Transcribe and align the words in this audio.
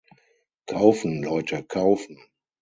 Kaufen, 0.65 1.21
Leute, 1.21 1.63
kaufen! 1.63 2.17